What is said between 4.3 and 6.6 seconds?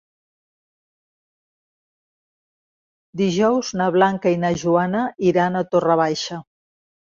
i na Joana iran a Torre Baixa.